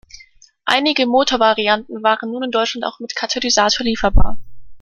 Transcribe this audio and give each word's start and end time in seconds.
Einige 0.65 1.05
Motorvarianten 1.05 2.01
waren 2.01 2.31
nun 2.31 2.41
in 2.45 2.49
Deutschland 2.49 2.85
auch 2.85 2.99
mit 2.99 3.15
Katalysator 3.15 3.85
lieferbar. 3.85 4.39